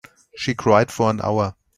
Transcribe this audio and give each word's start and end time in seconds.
She 0.35 0.55
cried 0.55 0.91
for 0.91 1.11
an 1.11 1.21
hour. 1.23 1.53